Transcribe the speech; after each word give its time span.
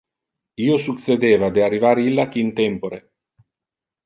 Io 0.67 0.77
succedeva 0.85 1.49
de 1.57 1.65
arrivar 1.67 1.93
illac 2.07 2.39
in 2.45 2.51
tempore. 2.63 2.99